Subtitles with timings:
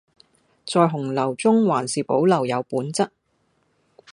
[0.65, 3.07] 在洪流中還是能留有本質